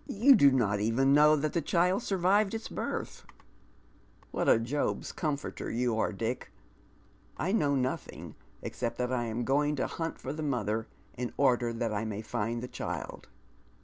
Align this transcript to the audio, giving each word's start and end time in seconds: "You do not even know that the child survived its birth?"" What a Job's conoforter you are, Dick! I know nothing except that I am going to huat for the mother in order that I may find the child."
"You 0.22 0.34
do 0.36 0.50
not 0.50 0.80
even 0.80 1.12
know 1.12 1.36
that 1.36 1.52
the 1.52 1.60
child 1.60 2.02
survived 2.02 2.54
its 2.54 2.66
birth?"" 2.66 3.26
What 4.32 4.48
a 4.48 4.58
Job's 4.58 5.12
conoforter 5.12 5.70
you 5.70 5.98
are, 5.98 6.12
Dick! 6.14 6.50
I 7.36 7.52
know 7.52 7.74
nothing 7.74 8.36
except 8.62 8.96
that 8.96 9.12
I 9.12 9.24
am 9.24 9.44
going 9.44 9.76
to 9.76 9.86
huat 9.86 10.16
for 10.16 10.32
the 10.32 10.42
mother 10.42 10.86
in 11.18 11.34
order 11.36 11.74
that 11.74 11.92
I 11.92 12.06
may 12.06 12.22
find 12.22 12.62
the 12.62 12.68
child." 12.68 13.28